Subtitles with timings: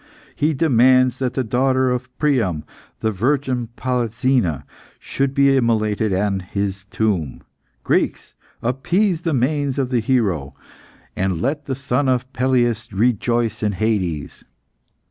[0.35, 2.63] He demands that the daughter of Priam,
[3.01, 4.65] the virgin Polyxena,
[4.97, 7.43] should be immolated on his tomb.
[7.83, 8.33] Greeks!
[8.63, 10.55] appease the manes of the hero,
[11.15, 14.43] and let the son of Peleus rejoice in Hades."